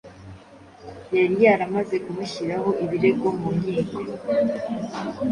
[1.17, 3.99] yari yaramaze kumushyiraho ibirego mu nkiko.